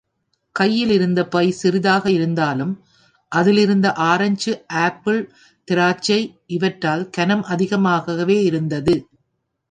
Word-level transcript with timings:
கையிலிருந்த 0.55 1.27
பை 1.27 1.51
சிறியதாக 1.51 2.11
இருந்தாலும் 2.11 2.71
அதிலிருந்த 3.31 3.87
ஆரஞ்சு 3.93 4.51
ஆப்பிள், 4.67 5.19
திராட்சை 5.67 6.19
இவற்றால் 6.47 7.09
கனம் 7.09 7.43
அதிகமாகவே 7.43 8.43
இருந்தது. 8.43 8.95